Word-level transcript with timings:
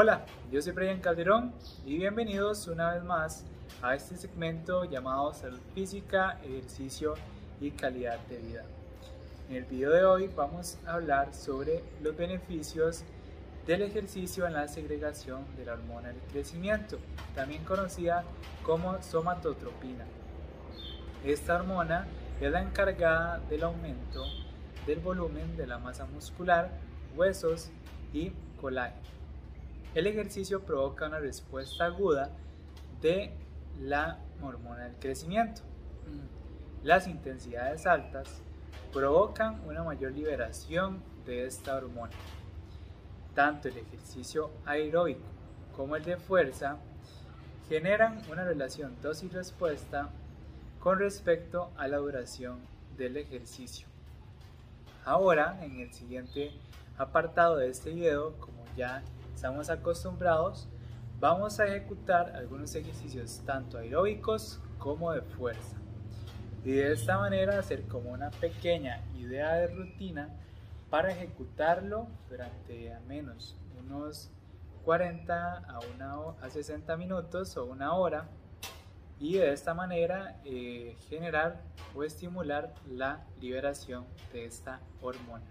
Hola, 0.00 0.24
yo 0.52 0.62
soy 0.62 0.70
Brian 0.74 1.00
Calderón 1.00 1.52
y 1.84 1.96
bienvenidos 1.96 2.68
una 2.68 2.92
vez 2.92 3.02
más 3.02 3.44
a 3.82 3.96
este 3.96 4.16
segmento 4.16 4.84
llamado 4.84 5.34
Salud 5.34 5.58
Física, 5.74 6.38
Ejercicio 6.44 7.14
y 7.60 7.72
Calidad 7.72 8.20
de 8.28 8.38
Vida. 8.38 8.62
En 9.50 9.56
el 9.56 9.64
video 9.64 9.90
de 9.90 10.04
hoy 10.04 10.28
vamos 10.28 10.78
a 10.86 10.92
hablar 10.92 11.34
sobre 11.34 11.82
los 12.00 12.16
beneficios 12.16 13.02
del 13.66 13.82
ejercicio 13.82 14.46
en 14.46 14.52
la 14.52 14.68
segregación 14.68 15.44
de 15.56 15.64
la 15.64 15.72
hormona 15.72 16.10
del 16.10 16.20
crecimiento, 16.30 17.00
también 17.34 17.64
conocida 17.64 18.22
como 18.62 19.02
somatotropina. 19.02 20.04
Esta 21.24 21.56
hormona 21.56 22.06
es 22.40 22.52
la 22.52 22.62
encargada 22.62 23.40
del 23.50 23.64
aumento 23.64 24.22
del 24.86 25.00
volumen 25.00 25.56
de 25.56 25.66
la 25.66 25.78
masa 25.78 26.06
muscular, 26.06 26.70
huesos 27.16 27.72
y 28.12 28.30
colágeno. 28.60 29.17
El 29.94 30.06
ejercicio 30.06 30.62
provoca 30.62 31.06
una 31.06 31.18
respuesta 31.18 31.86
aguda 31.86 32.30
de 33.00 33.32
la 33.80 34.18
hormona 34.42 34.84
del 34.84 34.96
crecimiento. 34.96 35.62
Las 36.82 37.06
intensidades 37.06 37.86
altas 37.86 38.42
provocan 38.92 39.60
una 39.66 39.82
mayor 39.82 40.12
liberación 40.12 41.02
de 41.24 41.46
esta 41.46 41.76
hormona. 41.76 42.12
Tanto 43.34 43.68
el 43.68 43.78
ejercicio 43.78 44.50
aeróbico 44.66 45.24
como 45.74 45.96
el 45.96 46.04
de 46.04 46.16
fuerza 46.16 46.76
generan 47.68 48.22
una 48.30 48.44
relación 48.44 48.96
dosis-respuesta 49.02 50.10
con 50.80 50.98
respecto 50.98 51.70
a 51.76 51.88
la 51.88 51.98
duración 51.98 52.60
del 52.96 53.16
ejercicio. 53.16 53.86
Ahora, 55.04 55.58
en 55.62 55.80
el 55.80 55.92
siguiente 55.92 56.52
apartado 56.98 57.56
de 57.56 57.70
este 57.70 57.90
video, 57.90 58.34
como 58.38 58.64
ya 58.76 59.02
estamos 59.38 59.70
acostumbrados, 59.70 60.66
vamos 61.20 61.60
a 61.60 61.66
ejecutar 61.68 62.34
algunos 62.34 62.74
ejercicios 62.74 63.40
tanto 63.46 63.78
aeróbicos 63.78 64.60
como 64.78 65.12
de 65.12 65.22
fuerza. 65.22 65.76
Y 66.64 66.72
de 66.72 66.92
esta 66.92 67.18
manera 67.18 67.56
hacer 67.56 67.86
como 67.86 68.10
una 68.10 68.32
pequeña 68.32 69.00
idea 69.16 69.54
de 69.54 69.68
rutina 69.68 70.28
para 70.90 71.12
ejecutarlo 71.12 72.08
durante 72.28 72.92
al 72.92 73.04
menos 73.04 73.56
unos 73.78 74.28
40 74.84 75.58
a, 75.58 75.78
una, 75.94 76.16
a 76.42 76.50
60 76.50 76.96
minutos 76.96 77.56
o 77.56 77.64
una 77.64 77.94
hora 77.94 78.26
y 79.20 79.34
de 79.34 79.52
esta 79.52 79.72
manera 79.72 80.40
eh, 80.44 80.96
generar 81.08 81.62
o 81.94 82.02
estimular 82.02 82.74
la 82.90 83.24
liberación 83.40 84.04
de 84.32 84.46
esta 84.46 84.80
hormona. 85.00 85.46